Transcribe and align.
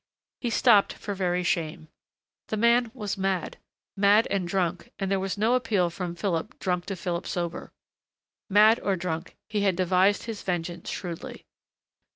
He 0.39 0.49
stopped 0.49 0.93
for 0.93 1.13
very 1.13 1.43
shame. 1.43 1.87
The 2.47 2.57
man 2.57 2.89
was 2.95 3.19
mad. 3.19 3.59
Mad 3.95 4.25
and 4.31 4.47
drunk 4.47 4.91
and 4.97 5.11
there 5.11 5.19
was 5.19 5.37
no 5.37 5.53
appeal 5.53 5.91
from 5.91 6.15
Philip 6.15 6.57
drunk 6.57 6.87
to 6.87 6.95
Philip 6.95 7.27
sober.... 7.27 7.71
Mad 8.49 8.79
or 8.79 8.95
drunk, 8.95 9.37
he 9.47 9.61
had 9.61 9.75
devised 9.75 10.23
his 10.23 10.41
vengeance 10.41 10.89
shrewdly. 10.89 11.45